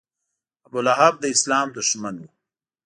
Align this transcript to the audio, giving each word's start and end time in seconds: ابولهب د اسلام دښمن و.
ابولهب 0.65 1.13
د 1.19 1.23
اسلام 1.35 1.67
دښمن 1.77 2.15
و. 2.21 2.25